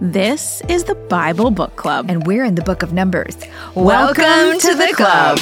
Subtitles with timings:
[0.00, 2.06] This is the Bible Book Club.
[2.08, 3.36] And we're in the book of Numbers.
[3.76, 5.38] Welcome, to, the club.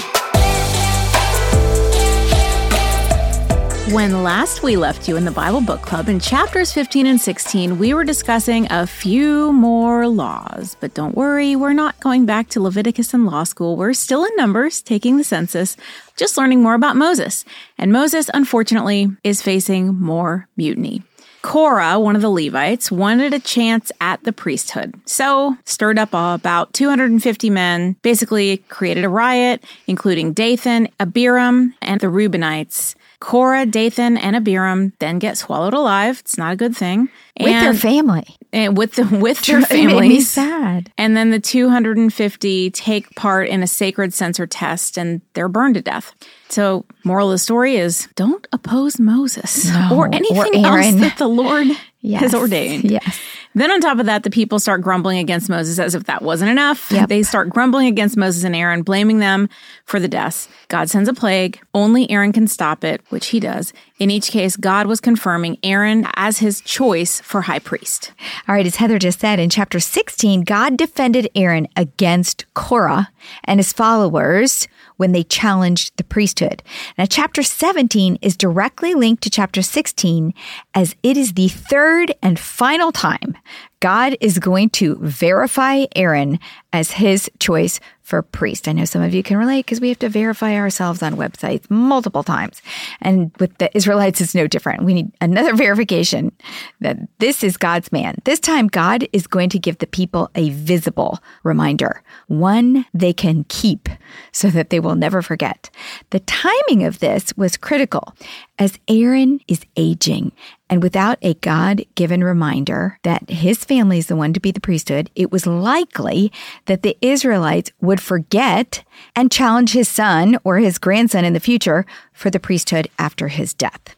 [3.94, 7.78] When last we left you in the Bible Book Club in chapters 15 and 16,
[7.78, 10.77] we were discussing a few more laws.
[10.80, 13.77] But don't worry, we're not going back to Leviticus and law school.
[13.79, 15.79] We're still in Numbers, taking the census,
[16.16, 17.46] just learning more about Moses.
[17.79, 21.05] And Moses, unfortunately, is facing more mutiny.
[21.43, 24.95] Korah, one of the Levites, wanted a chance at the priesthood.
[25.06, 32.06] So, stirred up about 250 men, basically created a riot, including Dathan, Abiram, and the
[32.06, 32.95] Reubenites.
[33.23, 36.19] Korah, Dathan, and Abiram then get swallowed alive.
[36.19, 37.09] It's not a good thing.
[37.39, 38.37] With their family.
[38.53, 40.09] And with the with their families.
[40.09, 40.93] Made sad.
[40.98, 45.83] And then the 250 take part in a sacred censer test and they're burned to
[45.83, 46.17] death.
[46.48, 51.17] So, moral of the story is don't oppose Moses no, or anything or else that
[51.17, 51.69] the Lord
[52.02, 52.91] yes, has ordained.
[52.91, 53.19] Yes.
[53.55, 56.51] Then, on top of that, the people start grumbling against Moses as if that wasn't
[56.51, 56.91] enough.
[56.91, 57.09] Yep.
[57.09, 59.48] They start grumbling against Moses and Aaron, blaming them
[59.84, 60.48] for the deaths.
[60.69, 61.61] God sends a plague.
[61.75, 63.73] Only Aaron can stop it, which he does.
[63.98, 68.12] In each case, God was confirming Aaron as his choice for high priest.
[68.48, 73.11] All right, as Heather just said, in chapter 16, God defended Aaron against Korah
[73.45, 74.67] and his followers
[75.03, 76.62] when they challenged the priesthood.
[76.97, 80.33] Now, chapter 17 is directly linked to chapter 16
[80.75, 83.36] as it is the third and final time
[83.80, 86.39] God is going to verify Aaron
[86.73, 88.69] as his choice for priest.
[88.69, 91.70] I know some of you can relate because we have to verify ourselves on websites
[91.70, 92.61] multiple times.
[93.00, 94.84] And with the Israelites, it's no different.
[94.84, 96.33] We need another verification
[96.80, 98.17] that this is God's man.
[98.25, 103.45] This time, God is going to give the people a visible reminder, one they can
[103.48, 103.89] keep
[104.33, 105.70] so that they will never forget.
[106.11, 108.14] The timing of this was critical
[108.58, 110.33] as Aaron is aging
[110.73, 114.59] and without a God given reminder that his family is the one to be the
[114.59, 116.33] priesthood, it was likely
[116.64, 118.83] that the Israelites would forget
[119.14, 123.52] and challenge his son or his grandson in the future for the priesthood after his
[123.52, 123.95] death.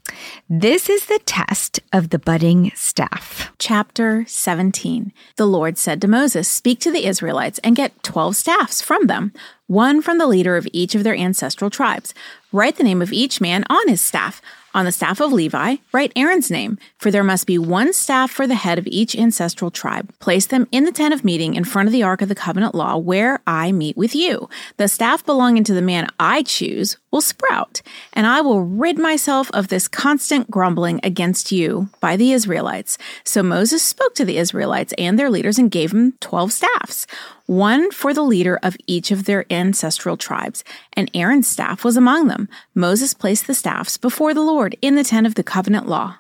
[0.48, 3.52] This is the test of the budding staff.
[3.58, 8.82] Chapter 17 The Lord said to Moses, Speak to the Israelites and get 12 staffs
[8.82, 9.32] from them,
[9.66, 12.14] one from the leader of each of their ancestral tribes.
[12.52, 14.40] Write the name of each man on his staff
[14.74, 18.46] on the staff of Levi, write Aaron's name, for there must be one staff for
[18.46, 20.12] the head of each ancestral tribe.
[20.18, 22.74] Place them in the tent of meeting in front of the ark of the covenant
[22.74, 24.48] law where I meet with you.
[24.76, 27.82] The staff belonging to the man I choose will sprout,
[28.12, 32.98] and I will rid myself of this constant grumbling against you by the Israelites.
[33.24, 37.06] So Moses spoke to the Israelites and their leaders and gave them 12 staffs
[37.46, 42.28] one for the leader of each of their ancestral tribes, and Aaron's staff was among
[42.28, 42.48] them.
[42.74, 46.16] Moses placed the staffs before the Lord in the tent of the covenant law.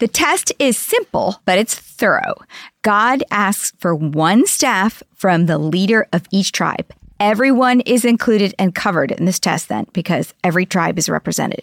[0.00, 2.34] The test is simple, but it's thorough.
[2.82, 6.92] God asks for one staff from the leader of each tribe.
[7.18, 11.62] Everyone is included and covered in this test then because every tribe is represented.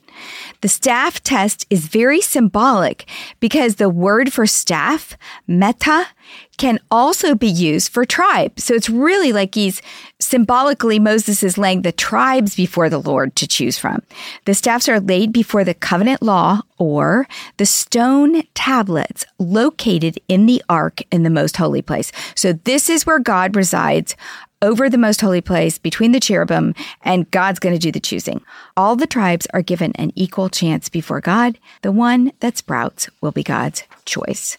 [0.61, 3.07] The staff test is very symbolic
[3.39, 5.15] because the word for staff,
[5.47, 6.07] meta,
[6.57, 8.59] can also be used for tribe.
[8.59, 9.81] So it's really like he's
[10.19, 14.01] symbolically Moses is laying the tribes before the Lord to choose from.
[14.45, 17.27] The staffs are laid before the covenant law or
[17.57, 22.11] the stone tablets located in the ark in the most holy place.
[22.35, 24.15] So this is where God resides
[24.63, 28.41] over the most holy place between the cherubim, and God's going to do the choosing.
[28.75, 31.59] All the tribes are given an equal chance before God.
[31.83, 34.57] The one that sprouts will be God's choice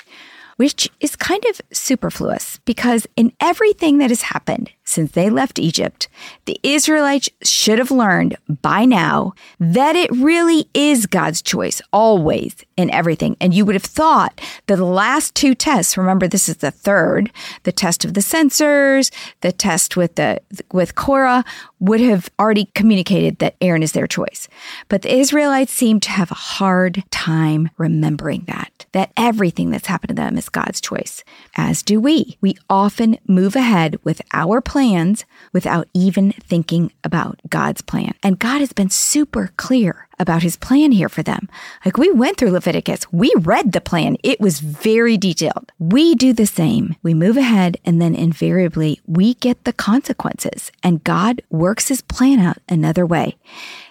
[0.57, 6.09] which is kind of superfluous because in everything that has happened since they left Egypt,
[6.45, 12.91] the Israelites should have learned by now that it really is God's choice always in
[12.91, 13.37] everything.
[13.41, 17.33] And you would have thought that the last two tests, remember this is the third,
[17.63, 20.41] the test of the censers, the test with the
[20.73, 21.45] with Korah
[21.81, 24.49] would have already communicated that Aaron is their choice.
[24.89, 30.09] But the Israelites seem to have a hard time remembering that, that everything that's happened
[30.09, 31.25] to them is God's choice.
[31.57, 32.39] As do we.
[32.41, 38.13] We often move ahead with our plans without even thinking about God's plan.
[38.25, 41.49] And God has been super clear about his plan here for them.
[41.85, 44.17] Like we went through Leviticus, we read the plan.
[44.25, 45.71] It was very detailed.
[45.79, 46.97] We do the same.
[47.05, 52.41] We move ahead and then invariably we get the consequences and God works his plan
[52.41, 53.37] out another way.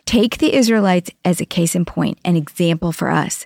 [0.05, 3.45] Take the Israelites as a case in point, an example for us.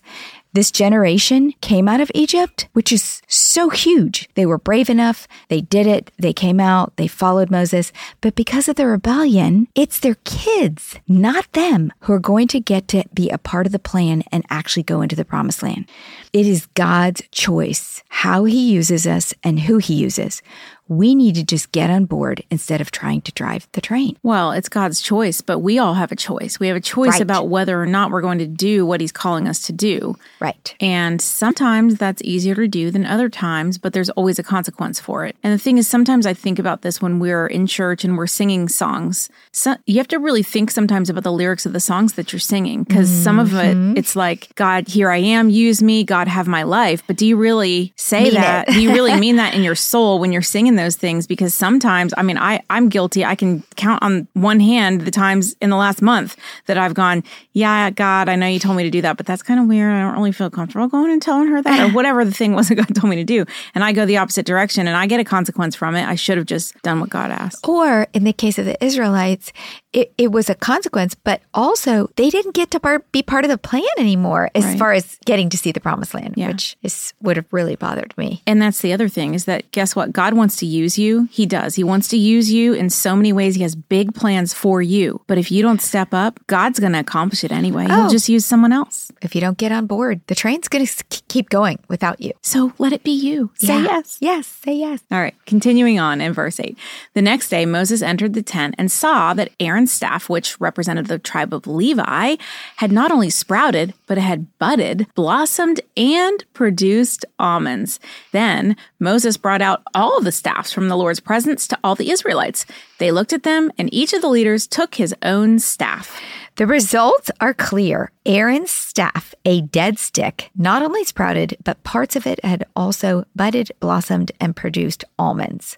[0.58, 4.28] This generation came out of Egypt, which is so huge.
[4.34, 7.94] They were brave enough, they did it, they came out, they followed Moses.
[8.22, 12.88] But because of the rebellion, it's their kids, not them, who are going to get
[12.88, 15.86] to be a part of the plan and actually go into the promised land.
[16.34, 20.42] It is God's choice how he uses us and who he uses.
[20.88, 24.18] We need to just get on board instead of trying to drive the train.
[24.24, 26.60] Well, it's God's choice, but we all have a choice.
[26.60, 27.22] We have a choice Right.
[27.22, 30.16] about whether or not we're going to do what He's calling us to do.
[30.40, 30.76] Right.
[30.80, 35.26] And sometimes that's easier to do than other times, but there's always a consequence for
[35.26, 35.36] it.
[35.44, 38.28] And the thing is, sometimes I think about this when we're in church and we're
[38.28, 39.30] singing songs.
[39.52, 42.40] So you have to really think sometimes about the lyrics of the songs that you're
[42.40, 43.98] singing because some of it, mm-hmm.
[43.98, 47.04] it's like, God, here I am, use me, God, have my life.
[47.08, 48.68] But do you really say Mean that?
[48.68, 51.28] do you really mean that in your soul when you're singing those things?
[51.28, 53.26] Because sometimes, I mean, I, I'm guilty.
[53.26, 56.38] I can count on one hand the times in the last month
[56.68, 59.44] that I've gone, yeah, God, I know you told me to do that, but that's
[59.44, 59.94] kind of weird.
[59.94, 62.70] I don't really feel comfortable going and telling her that or whatever the thing was
[62.70, 63.46] that God told me to do.
[63.76, 66.08] And I go the opposite direction and I get a consequence from it.
[66.08, 67.68] I should have just done what God asked.
[67.68, 69.52] Or in the case of the Israelites,
[69.94, 73.50] it, it was a consequence, but also they didn't get to par- be part of
[73.50, 74.78] the plan anymore as Right.
[74.80, 76.48] far as getting to see the promised land, Yeah.
[76.50, 78.42] which is would have really bothered me.
[78.46, 80.12] And that's the other thing is that guess what?
[80.12, 81.30] God wants to use you.
[81.32, 81.76] He does.
[81.76, 83.56] He wants to use you in so many ways.
[83.56, 85.22] He has big plans for you.
[85.28, 87.86] But if you don't step up, God's going to accomplish it anyway.
[87.86, 88.10] He'll Oh.
[88.10, 89.12] just use someone else.
[89.22, 92.34] If you don't get on board, the train's going to keep going without you.
[92.42, 93.52] So let it be you.
[93.56, 93.84] Say Yeah.
[93.84, 94.18] yes.
[94.20, 95.00] Yes, say yes.
[95.12, 96.78] All right, continuing on in verse 8.
[97.14, 101.20] The next day, Moses entered the tent and saw that Aaron's staff, which represented the
[101.20, 102.38] tribe of Levi,
[102.78, 108.00] had not only sprouted, but had budded, blossomed, and produced almonds.
[108.32, 112.66] Then Moses brought out all the staffs from the Lord's presence to all the Israelites.
[113.00, 116.20] They looked at them, and each of the leaders took his own staff.
[116.58, 118.12] The results are clear.
[118.26, 123.72] Aaron's staff, a dead stick, not only sprouted, but parts of it had also budded,
[123.80, 125.78] blossomed, and produced almonds.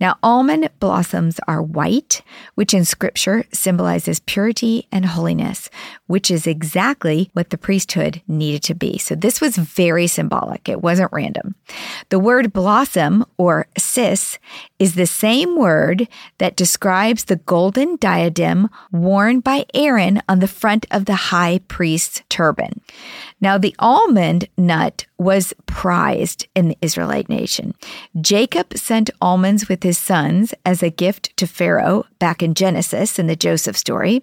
[0.00, 2.22] Now, almond blossoms are white,
[2.56, 5.70] which in scripture symbolizes purity and holiness,
[6.08, 8.98] which is exactly what the priesthood needed to be.
[8.98, 10.68] So this was very symbolic.
[10.68, 11.54] It wasn't random.
[12.08, 14.38] The word blossom or cis
[14.78, 16.08] is the same word
[16.38, 22.22] that describes the golden diadem worn by Aaron on the front of the high priest's
[22.28, 22.80] turban.
[23.40, 27.74] Now, the almond nut was prized in the Israelite nation.
[28.20, 33.26] Jacob sent almonds with his sons as a gift to Pharaoh back in Genesis in
[33.26, 34.22] the Joseph story.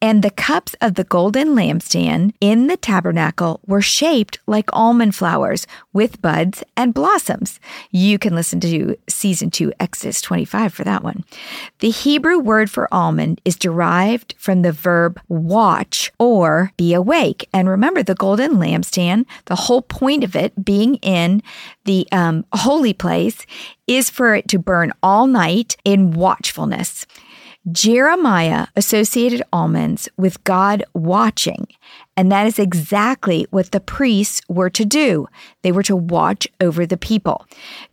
[0.00, 5.66] And the cups of the golden lampstand in the tabernacle were shaped like almond flowers
[5.92, 7.58] with buds and blossoms.
[7.90, 11.24] You can listen to season 2 Exodus 25 for that one.
[11.80, 17.48] The Hebrew word for almond is derived from the verb watch or be awake.
[17.52, 21.42] And remember the golden lampstand, the whole point of it being in
[21.84, 23.46] the um, holy place
[23.86, 27.06] is for it to burn all night in watchfulness.
[27.70, 31.66] Jeremiah associated almonds with God watching,
[32.16, 35.26] and that is exactly what the priests were to do.
[35.62, 37.44] They were to watch over the people.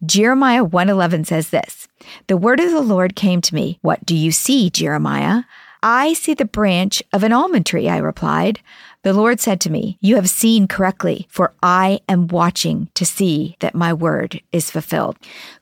[0.06, 1.88] Jeremiah 1:11 says this:
[2.28, 5.44] "The word of the Lord came to me, what do you see, Jeremiah?"
[5.88, 8.60] I see the branch of an almond tree, I replied.
[9.04, 13.56] The Lord said to me, You have seen correctly, for I am watching to see
[13.60, 15.16] that my word is fulfilled.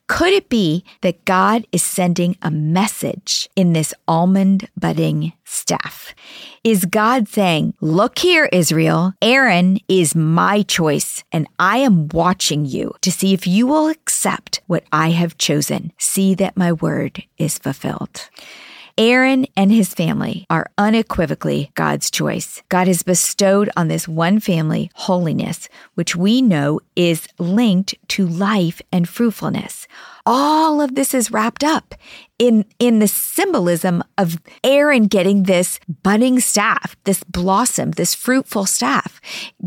[0.07, 6.15] Could it be that God is sending a message in this almond budding staff?
[6.63, 12.93] Is God saying, Look here, Israel, Aaron is my choice, and I am watching you
[13.01, 15.91] to see if you will accept what I have chosen.
[15.97, 18.29] See that my word is fulfilled.
[18.97, 22.61] Aaron and his family are unequivocally God's choice.
[22.69, 28.83] God has bestowed on this one family holiness, which we know is linked to life
[28.91, 29.87] and fruitfulness.
[30.27, 31.95] All of this is wrapped up
[32.43, 39.21] in, in the symbolism of Aaron getting this budding staff, this blossom, this fruitful staff.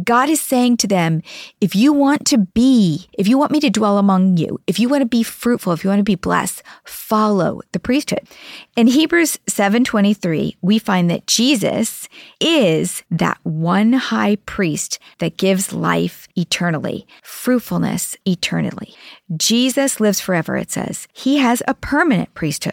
[0.04, 1.22] God is saying to them,
[1.58, 4.90] if you want to be, if you want me to dwell among you, if you
[4.90, 8.28] want to be fruitful, if you want to be blessed, follow the priesthood.
[8.76, 16.28] In Hebrews 7:23, we find that Jesus is that one high priest that gives life
[16.36, 18.94] eternally, fruitfulness eternally.
[19.34, 21.08] Jesus lives forever, it says.
[21.14, 22.65] He has a permanent priesthood.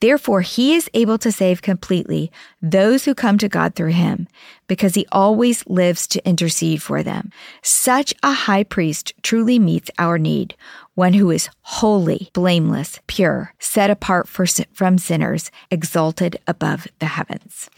[0.00, 2.30] Therefore, he is able to save completely
[2.62, 4.28] those who come to God through him
[4.66, 7.30] because he always lives to intercede for them.
[7.62, 10.54] Such a high priest truly meets our need,
[10.94, 17.68] one who is holy, blameless, pure, set apart for, from sinners, exalted above the heavens.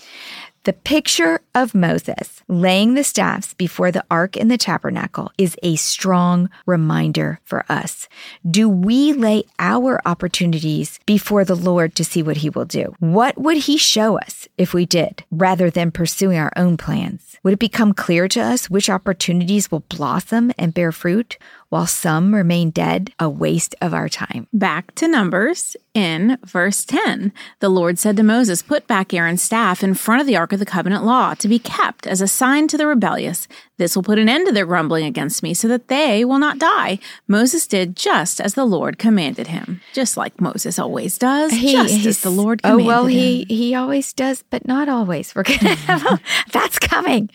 [0.64, 5.74] The picture of Moses laying the staffs before the ark in the tabernacle is a
[5.74, 8.08] strong reminder for us.
[8.48, 12.94] Do we lay our opportunities before the Lord to see what he will do?
[13.00, 17.38] What would he show us if we did rather than pursuing our own plans?
[17.42, 21.38] Would it become clear to us which opportunities will blossom and bear fruit
[21.72, 24.46] while some remain dead, a waste of our time.
[24.52, 27.32] Back to Numbers in verse 10.
[27.60, 30.58] The Lord said to Moses, Put back Aaron's staff in front of the ark of
[30.58, 33.48] the covenant law to be kept as a sign to the rebellious.
[33.78, 36.58] This will put an end to their grumbling against me so that they will not
[36.58, 36.98] die.
[37.26, 42.06] Moses did just as the Lord commanded him, just like Moses always does, he, just
[42.06, 43.48] as the Lord Oh, well, he, him.
[43.48, 45.34] he always does, but not always.
[45.34, 46.20] We're going to have
[46.52, 47.30] that's coming.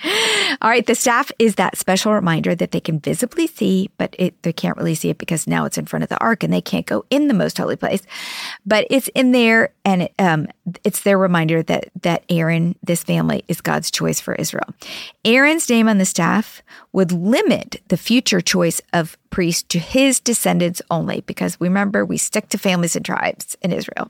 [0.61, 0.85] All right.
[0.85, 4.53] The staff is that special reminder that they can visibly see, but it it, they
[4.53, 6.85] can't really see it because now it's in front of the ark and they can't
[6.85, 8.01] go in the most holy place.
[8.65, 10.47] But it's in there, and it, um,
[10.83, 14.67] it's their reminder that that Aaron, this family, is God's choice for Israel.
[15.25, 20.81] Aaron's name on the staff would limit the future choice of priest to his descendants
[20.91, 24.09] only, because remember, we stick to families and tribes in Israel.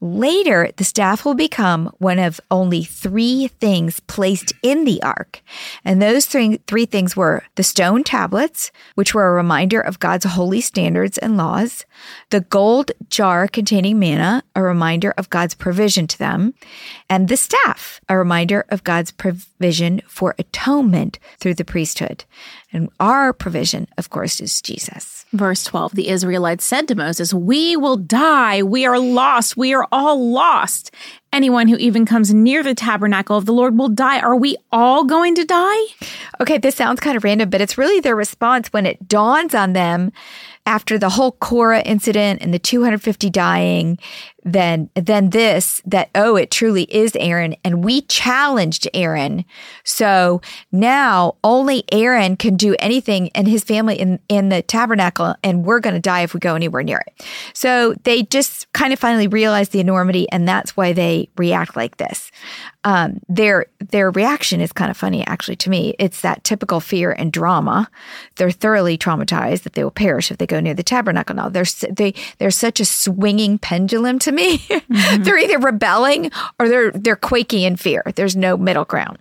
[0.00, 5.42] Later, the staff will become one of only three things placed in the ark.
[5.84, 10.24] And those three, three things were the stone tablets, which were a reminder of God's
[10.24, 11.84] holy standards and laws,
[12.30, 16.54] the gold jar containing manna, a reminder of God's provision to them,
[17.08, 19.49] and the staff, a reminder of God's provision
[20.06, 22.24] for atonement through the priesthood.
[22.72, 25.26] And our provision, of course, is Jesus.
[25.32, 28.62] Verse 12 The Israelites said to Moses, We will die.
[28.62, 29.56] We are lost.
[29.56, 30.92] We are all lost.
[31.32, 34.18] Anyone who even comes near the tabernacle of the Lord will die.
[34.20, 35.80] Are we all going to die?
[36.40, 39.72] Okay, this sounds kind of random, but it's really their response when it dawns on
[39.72, 40.10] them
[40.66, 43.98] after the whole Korah incident and the 250 dying,
[44.44, 49.44] then then this that oh it truly is Aaron and we challenged Aaron.
[49.84, 50.40] So
[50.72, 55.80] now only Aaron can do anything and his family in in the tabernacle and we're
[55.80, 57.26] going to die if we go anywhere near it.
[57.52, 61.98] So they just kind of finally realized the enormity and that's why they react like
[61.98, 62.30] this.
[62.84, 65.94] Um, their their reaction is kind of funny actually to me.
[65.98, 67.90] It's that typical fear and drama.
[68.36, 71.36] They're thoroughly traumatized that they will perish if they go near the tabernacle.
[71.36, 74.58] Now they're they they're such a swinging pendulum to me.
[74.58, 75.22] Mm-hmm.
[75.22, 78.02] they're either rebelling or they're they're quaking in fear.
[78.14, 79.18] There's no middle ground.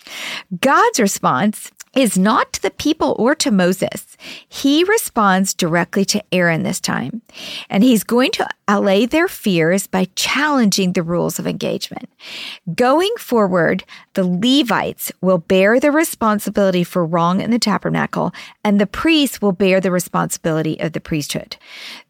[0.61, 4.15] God's response is not to the people or to Moses.
[4.47, 7.21] He responds directly to Aaron this time.
[7.69, 12.07] And he's going to allay their fears by challenging the rules of engagement.
[12.75, 13.83] Going forward,
[14.13, 18.31] the Levites will bear the responsibility for wrong in the tabernacle,
[18.63, 21.57] and the priests will bear the responsibility of the priesthood.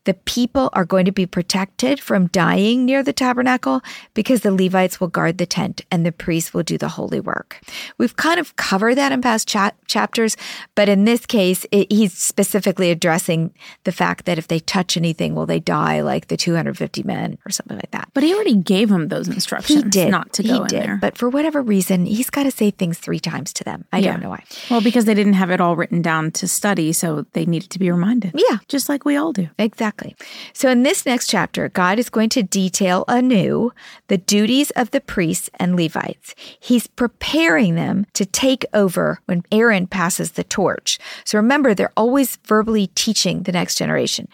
[0.04, 3.82] The people are going to be protected from dying near the tabernacle
[4.14, 7.62] because the Levites will guard the tent and the priests will do the holy work.
[7.98, 10.36] We've kind of covered that in past cha- chapters,
[10.74, 15.36] but in this case, it, he's specifically addressing the fact that if they touch anything,
[15.36, 18.10] will they die like the 250 men or something like that.
[18.14, 20.10] But he already gave them those instructions he did.
[20.10, 20.84] not to go he in did.
[20.84, 20.98] there.
[21.00, 23.86] But for whatever reason, he's got to say things three times to them.
[23.94, 24.12] I Yeah.
[24.14, 24.44] don't know why.
[24.70, 27.80] Well, because they didn't have it all written down to study, so they needed to
[27.80, 28.32] be reminded.
[28.36, 28.58] Yeah.
[28.68, 29.50] Just like we all do.
[29.60, 30.16] Exactly.
[30.54, 33.72] So, in this next chapter, God is going to detail anew
[34.08, 36.34] the duties of the priests and Levites.
[36.60, 40.98] He's preparing them to take over when Aaron passes the torch.
[41.26, 44.28] So, remember, they're always verbally teaching the next generation.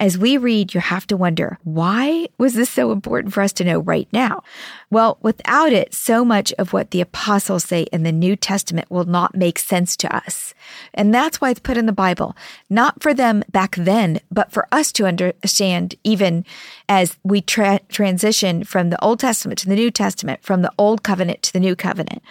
[0.00, 3.64] As we read, you have to wonder why was this so important for us to
[3.64, 4.42] know right now?
[4.92, 9.06] Well, without it, so much of what the apostles say in the New Testament will
[9.06, 10.52] not make sense to us.
[10.92, 12.36] And that's why it's put in the Bible,
[12.68, 16.44] not for them back then, but for us to understand even
[16.90, 21.02] as we tra- transition from the Old Testament to the New Testament, from the Old
[21.02, 22.22] Covenant to the New Covenant.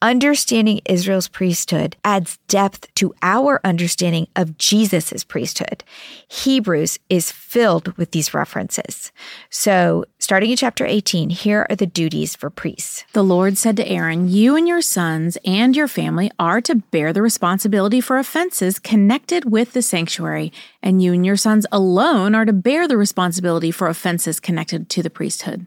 [0.00, 5.82] Understanding Israel's priesthood adds depth to our understanding of Jesus' priesthood.
[6.28, 9.10] Hebrews is filled with these references.
[9.50, 13.04] So, starting in chapter 18, here are the duties for priests.
[13.12, 17.12] The Lord said to Aaron, You and your sons and your family are to bear
[17.12, 22.44] the responsibility for offenses connected with the sanctuary, and you and your sons alone are
[22.44, 25.66] to bear the responsibility for offenses connected to the priesthood.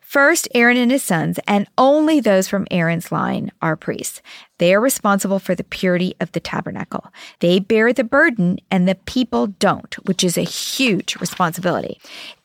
[0.00, 4.20] First, Aaron and his sons, and only those from Aaron's line, are priests.
[4.60, 7.06] They are responsible for the purity of the tabernacle.
[7.38, 11.98] They bear the burden and the people don't, which is a huge responsibility.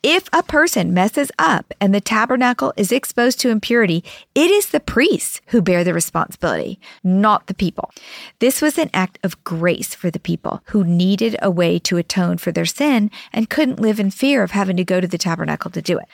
[0.07, 4.03] If a person messes up and the tabernacle is exposed to impurity,
[4.36, 7.91] it is the priests who bear the responsibility, not the people.
[8.38, 12.38] This was an act of grace for the people who needed a way to atone
[12.38, 15.72] for their sin and couldn't live in fear of having to go to the tabernacle
[15.72, 16.05] to do it.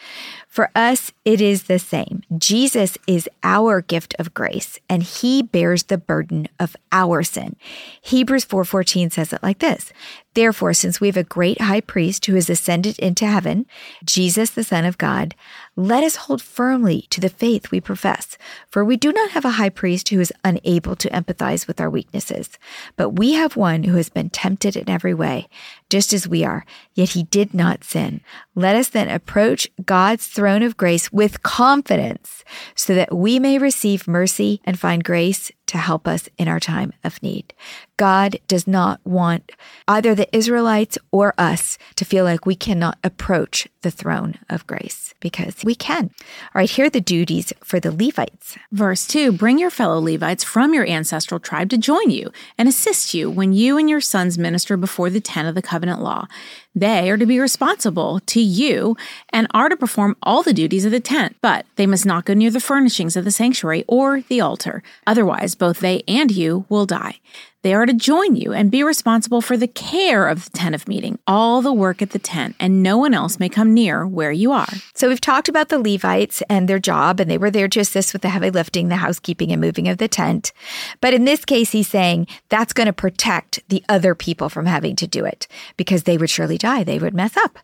[0.47, 2.23] For us, it is the same.
[2.37, 7.55] Jesus is our gift of grace, and he bears the burden of our sin.
[8.01, 9.91] Hebrews 4:14 says it like this:
[10.33, 13.65] Therefore, since we have a great high priest who has ascended into heaven,
[14.05, 15.35] Jesus the Son of God,
[15.75, 18.37] let us hold firmly to the faith we profess.
[18.69, 21.89] For we do not have a high priest who is unable to empathize with our
[21.89, 22.49] weaknesses,
[22.95, 25.49] but we have one who has been tempted in every way,
[25.89, 28.21] just as we are, yet he did not sin.
[28.55, 32.45] Let us then approach God's throne of grace with confidence
[32.75, 36.91] so that we may receive mercy and find grace to help us in our time
[37.03, 37.53] of need.
[38.01, 39.51] God does not want
[39.87, 45.13] either the Israelites or us to feel like we cannot approach the throne of grace
[45.19, 46.09] because we can.
[46.25, 48.57] All right, here are the duties for the Levites.
[48.71, 53.13] Verse 2 Bring your fellow Levites from your ancestral tribe to join you and assist
[53.13, 56.25] you when you and your sons minister before the tent of the covenant law.
[56.73, 58.95] They are to be responsible to you
[59.29, 62.33] and are to perform all the duties of the tent, but they must not go
[62.33, 64.81] near the furnishings of the sanctuary or the altar.
[65.05, 67.19] Otherwise, both they and you will die.
[67.63, 70.87] They are to join you and be responsible for the care of the tent of
[70.87, 74.31] meeting, all the work at the tent, and no one else may come near where
[74.31, 74.67] you are.
[74.95, 78.13] So we've talked about the Levites and their job, and they were there to assist
[78.13, 80.53] with the heavy lifting, the housekeeping, and moving of the tent.
[81.01, 84.95] But in this case, he's saying that's going to protect the other people from having
[84.95, 85.47] to do it
[85.77, 86.83] because they would surely die.
[86.83, 87.57] They would mess up.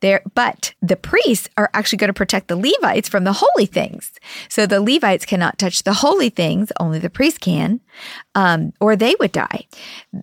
[0.00, 4.12] There, but the priests are actually going to protect the Levites from the holy things.
[4.48, 7.80] So the Levites cannot touch the holy things; only the priests can,
[8.34, 9.66] um, or they would die.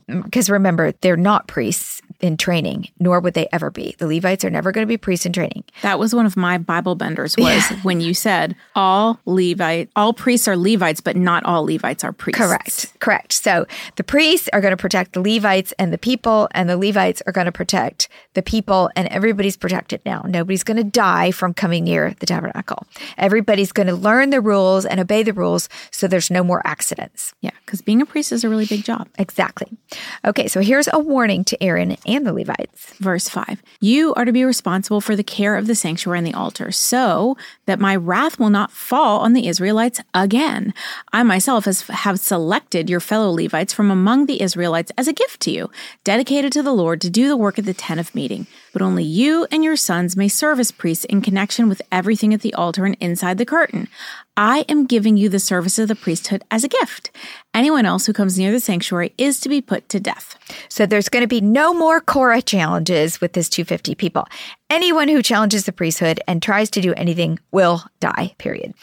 [0.07, 3.95] Because remember, they're not priests in training, nor would they ever be.
[3.97, 5.63] The Levites are never going to be priests in training.
[5.81, 7.79] That was one of my Bible benders was yeah.
[7.83, 12.39] when you said all Levite, all priests are Levites, but not all Levites are priests.
[12.39, 12.99] Correct.
[12.99, 13.33] Correct.
[13.33, 17.21] So the priests are going to protect the Levites and the people, and the Levites
[17.27, 20.23] are going to protect the people, and everybody's protected now.
[20.27, 22.85] Nobody's going to die from coming near the tabernacle.
[23.17, 27.33] Everybody's going to learn the rules and obey the rules so there's no more accidents.
[27.41, 29.07] Yeah, because being a priest is a really big job.
[29.17, 29.67] Exactly.
[30.23, 32.93] Okay, so here's a warning to Aaron and the Levites.
[32.97, 36.33] Verse 5 You are to be responsible for the care of the sanctuary and the
[36.33, 40.73] altar, so that my wrath will not fall on the Israelites again.
[41.13, 45.39] I myself has, have selected your fellow Levites from among the Israelites as a gift
[45.41, 45.69] to you,
[46.03, 48.47] dedicated to the Lord to do the work at the tent of meeting.
[48.73, 52.41] But only you and your sons may serve as priests in connection with everything at
[52.41, 53.87] the altar and inside the curtain.
[54.37, 57.09] I am giving you the service of the priesthood as a gift.
[57.55, 60.37] Anyone else who comes near the sanctuary is to be put to death.
[60.67, 64.27] So there's going to be no more Korah challenges with this 250 people.
[64.67, 68.73] Anyone who challenges the priesthood and tries to do anything will die, period.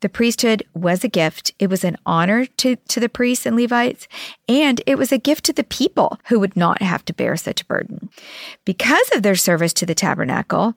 [0.00, 1.52] The priesthood was a gift.
[1.58, 4.06] It was an honor to, to the priests and Levites,
[4.48, 7.62] and it was a gift to the people who would not have to bear such
[7.62, 8.10] a burden.
[8.64, 10.74] Because of their service to the tabernacle,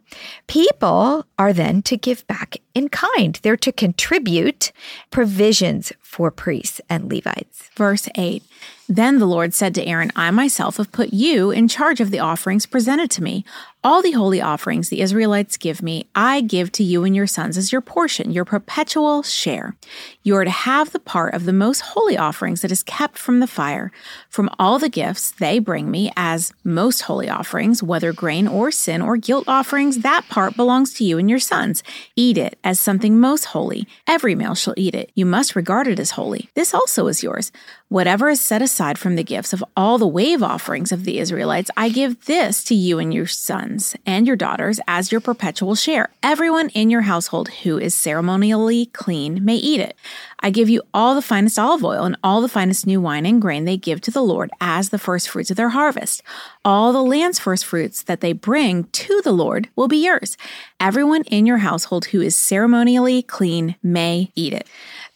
[0.48, 3.40] people are then to give back in kind.
[3.44, 4.72] They're to contribute
[5.12, 7.70] provisions for priests and Levites.
[7.76, 8.42] Verse 8
[8.90, 12.20] Then the Lord said to Aaron, I myself have put you in charge of the
[12.20, 13.44] offerings presented to me.
[13.84, 17.58] All the holy offerings the Israelites give me, I give to you and your sons
[17.58, 19.76] as your portion, your perpetual share.
[20.24, 23.40] You are to have the part of the most holy offerings that is kept from
[23.40, 23.92] the fire.
[24.30, 29.02] From all the gifts they bring me as most holy offerings, whether grain or sin
[29.02, 31.84] or guilt offerings, that part belongs to you and your sons.
[32.16, 33.88] Eat it as something most holy.
[34.06, 35.12] Every male shall eat it.
[35.14, 36.50] You must regard it as holy.
[36.56, 37.52] This also is yours.
[37.90, 41.72] Whatever is set aside from the gifts of all the wave offerings of the Israelites,
[41.78, 46.10] I give this to you and your sons and your daughters as your perpetual share.
[46.22, 49.96] Everyone in your household who is ceremonially clean may eat it.
[50.42, 53.42] I give you all the finest olive oil and all the finest new wine and
[53.42, 56.22] grain they give to the Lord as the first fruits of their harvest.
[56.66, 60.36] All the land's first fruits that they bring to the Lord will be yours.
[60.78, 64.68] Everyone in your household who is ceremonially clean may eat it.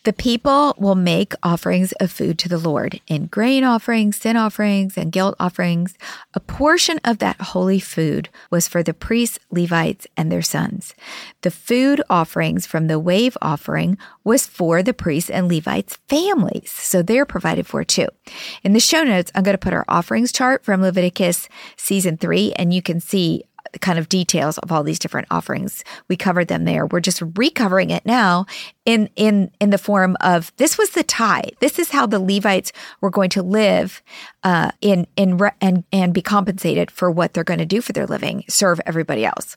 [0.04, 4.98] The people will make offerings of food to the Lord in grain offerings, sin offerings,
[4.98, 5.96] and guilt offerings.
[6.34, 10.96] A portion of that holy food was for the priests, Levites, and their sons.
[11.42, 17.04] The food offerings from the wave offering was for the priests and Levites' families, so
[17.04, 18.08] they're provided for too.
[18.64, 22.54] In the show notes, I'm going to put our offerings chart from Leviticus season three,
[22.54, 23.44] and you can see
[23.80, 25.84] kind of details of all these different offerings.
[26.08, 26.86] We covered them there.
[26.86, 28.46] We're just recovering it now
[28.86, 31.50] in in in the form of this was the tie.
[31.60, 34.02] This is how the Levites were going to live
[34.44, 37.94] uh, in in re- and and be compensated for what they're going to do for
[37.94, 39.56] their living, serve everybody else.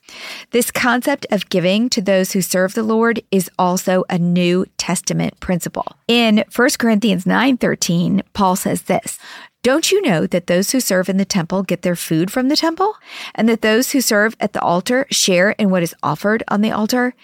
[0.51, 5.39] This concept of giving to those who serve the Lord is also a New Testament
[5.39, 5.85] principle.
[6.07, 9.17] In 1 Corinthians 9:13, Paul says this,
[9.65, 12.55] don't you know that those who serve in the temple get their food from the
[12.55, 12.93] temple,
[13.33, 16.69] and that those who serve at the altar share in what is offered on the
[16.69, 17.15] altar?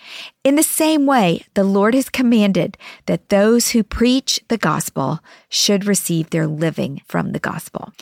[0.43, 2.75] In the same way, the Lord has commanded
[3.05, 7.93] that those who preach the gospel should receive their living from the gospel.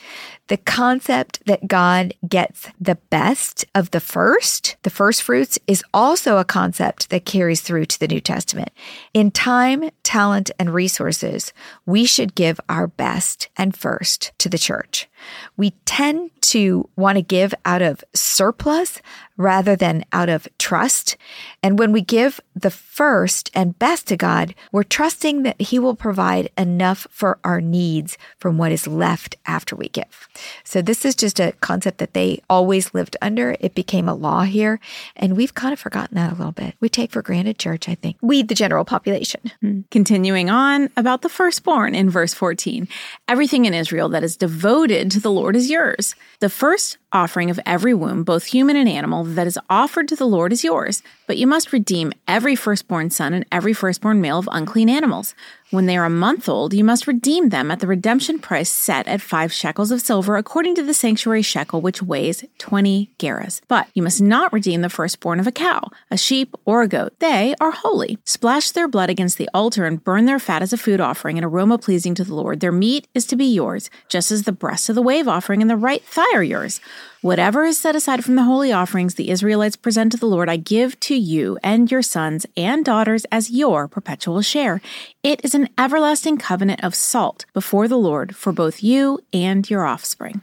[0.47, 6.37] The concept that God gets the best of the first, the first fruits, is also
[6.37, 8.69] a concept that carries through to the New Testament.
[9.13, 11.51] In time, talent, and resources,
[11.85, 15.08] we should give our best and first to the church.
[15.57, 19.01] We tend to want to give out of surplus
[19.37, 21.15] rather than out of trust.
[21.63, 25.95] And when we give the first and best to God, we're trusting that He will
[25.95, 30.27] provide enough for our needs from what is left after we give.
[30.63, 33.55] So, this is just a concept that they always lived under.
[33.59, 34.79] It became a law here,
[35.15, 36.75] and we've kind of forgotten that a little bit.
[36.81, 38.17] We take for granted church, I think.
[38.21, 39.41] We, the general population.
[39.61, 39.81] Hmm.
[39.89, 42.87] Continuing on about the firstborn in verse 14
[43.27, 46.15] everything in Israel that is devoted to the Lord is yours.
[46.39, 50.27] The first offering of every womb, both human and animal, that is offered to the
[50.27, 54.49] Lord is yours, but you must redeem every firstborn son and every firstborn male of
[54.51, 55.35] unclean animals.
[55.71, 59.07] When they are a month old, you must redeem them at the redemption price set
[59.07, 63.61] at five shekels of silver, according to the sanctuary shekel, which weighs 20 gerahs.
[63.67, 67.13] But you must not redeem the firstborn of a cow, a sheep, or a goat.
[67.19, 68.17] They are holy.
[68.25, 71.43] Splash their blood against the altar and burn their fat as a food offering, an
[71.43, 72.61] aroma pleasing to the Lord.
[72.61, 75.69] Their meat is to be yours, just as the breast of the wave offering and
[75.69, 76.81] the right thigh are yours.
[77.21, 80.55] Whatever is set aside from the holy offerings the Israelites present to the Lord, I
[80.55, 84.79] give to you and your sons and daughters as your perpetual share.
[85.21, 89.85] It is an everlasting covenant of salt before the Lord for both you and your
[89.85, 90.41] offspring.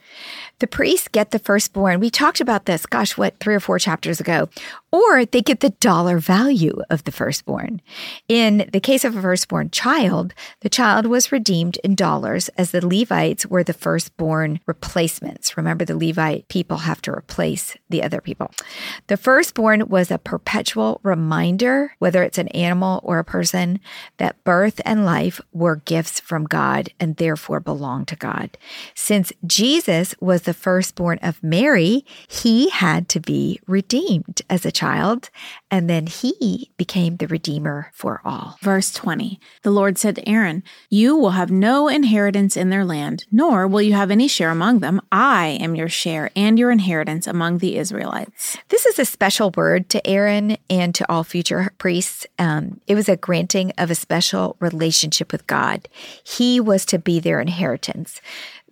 [0.59, 2.00] The priests get the firstborn.
[2.00, 4.48] We talked about this, gosh, what, three or four chapters ago.
[4.90, 7.83] Or they get the dollar value of the firstborn.
[8.29, 12.87] In the case of a firstborn child, the child was redeemed in dollars as the
[12.87, 15.57] Levites were the firstborn replacements.
[15.57, 18.50] Remember, the Levite people have to replace the other people.
[19.07, 23.81] The firstborn was a perpetual reminder, whether it's an animal or a person,
[24.16, 28.59] that birth and life were gifts from God and therefore belong to God.
[28.95, 35.31] Since Jesus was the firstborn of Mary, he had to be redeemed as a child,
[35.71, 38.59] and then he became the redeemer for all.
[38.61, 43.25] Verse 20 The Lord said to Aaron, You will have no inheritance in their land,
[43.31, 45.01] nor will you have any share among them.
[45.12, 48.57] I am your share and your inheritance among the Israelites.
[48.71, 52.27] This is a special word to Aaron and to all future priests.
[52.40, 54.95] Um, it was a granting of a special relationship
[55.32, 55.88] with God.
[56.24, 58.20] He was to be their inheritance.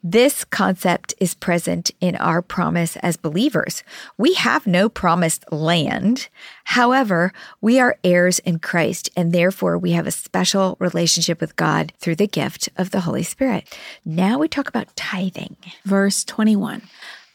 [0.06, 3.82] This concept is present in our promise as believers.
[4.18, 6.28] We have no promised land.
[6.64, 7.32] However,
[7.62, 12.16] we are heirs in Christ, and therefore we have a special relationship with God through
[12.16, 13.78] the gift of the Holy Spirit.
[14.04, 15.56] Now we talk about tithing.
[15.86, 16.82] Verse 21.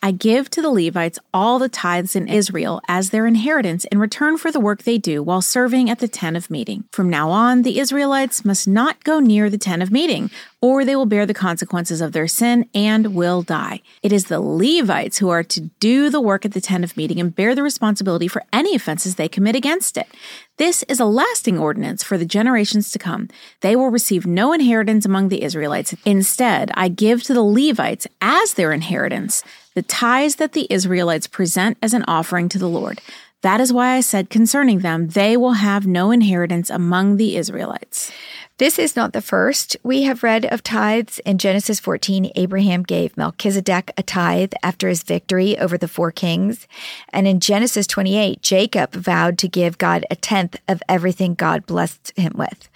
[0.02, 4.38] I give to the Levites all the tithes in Israel as their inheritance in return
[4.38, 6.86] for the work they do while serving at the tent of meeting.
[6.94, 10.32] From now on, the Israelites must not go near the tent of meeting,
[10.62, 13.82] or they will bear the consequences of their sin and will die.
[14.02, 17.20] It is the Levites who are to do the work at the tent of meeting
[17.20, 20.08] and bear the responsibility for any offenses they commit against it.
[20.56, 23.28] This is a lasting ordinance for the generations to come.
[23.62, 25.94] They will receive no inheritance among the Israelites.
[26.06, 29.44] Instead, I give to the Levites as their inheritance
[29.80, 33.00] the tithes that the Israelites present as an offering to the Lord.
[33.44, 38.12] That is why I said concerning them, they will have no inheritance among the Israelites.
[38.58, 41.20] This is not the first we have read of tithes.
[41.20, 46.68] In Genesis 14, Abraham gave Melchizedek a tithe after his victory over the four kings.
[47.14, 52.12] And in Genesis 28, Jacob vowed to give God a tenth of everything God blessed
[52.18, 52.68] him with.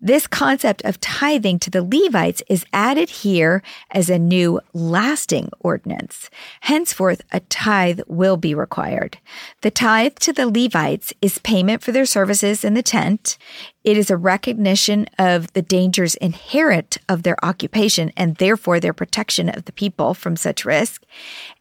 [0.00, 6.30] This concept of tithing to the Levites is added here as a new lasting ordinance.
[6.60, 9.18] Henceforth, a tithe will be required.
[9.62, 13.38] The tithe to the Levites is payment for their services in the tent.
[13.82, 19.48] It is a recognition of the dangers inherent of their occupation and therefore their protection
[19.48, 21.04] of the people from such risk.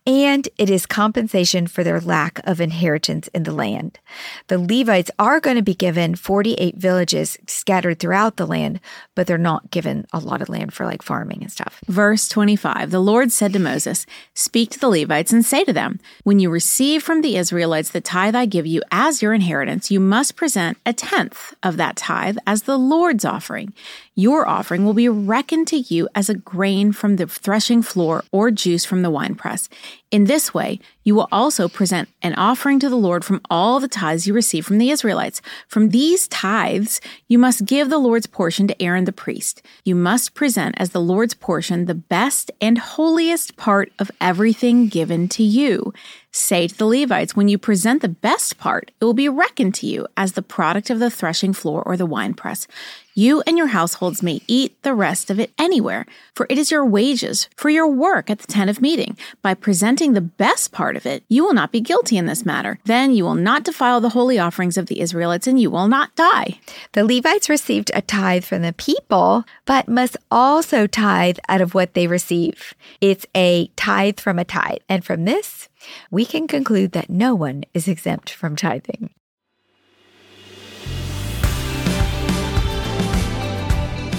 [0.08, 4.00] And it is compensation for their lack of inheritance in the land.
[4.48, 8.80] The Levites are going to be given 48 villages scattered throughout the land,
[9.16, 11.82] but they're not given a lot of land for like farming and stuff.
[11.88, 16.00] Verse 25 The Lord said to Moses, Speak to the Levites and say to them,
[16.24, 20.00] When you receive from the Israelites the tithe I give you as your inheritance, you
[20.00, 23.74] must present a tenth of that tithe as the Lord's offering.
[24.16, 28.50] Your offering will be reckoned to you as a grain from the threshing floor or
[28.50, 29.70] juice from the winepress.
[30.12, 33.88] In this way, you will also present an offering to the Lord from all the
[33.88, 35.42] tithes you receive from the Israelites.
[35.70, 39.62] From these tithes, you must give the Lord's portion to Aaron the priest.
[39.86, 45.30] You must present as the Lord's portion the best and holiest part of everything given
[45.30, 45.94] to you.
[46.34, 49.88] Say to the Levites, when you present the best part, it will be reckoned to
[49.88, 52.68] you as the product of the threshing floor or the winepress.
[53.16, 56.86] You and your households may eat the rest of it anywhere, for it is your
[56.86, 59.18] wages for your work at the tent of meeting.
[59.42, 62.80] By presenting the best part of it, you will not be guilty in this matter.
[62.84, 66.16] Then you will not defile the holy offerings of the Israelites, and you will not
[66.16, 66.60] die.
[66.92, 71.94] The Levites received a tithe from the people, but must also tithe out of what
[71.94, 72.74] they receive.
[73.00, 74.80] It's a tithe from a tithe.
[74.90, 75.70] And from this,
[76.12, 79.12] we can conclude that no one is exempt from tithing.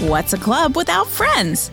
[0.00, 1.72] What's a club without friends?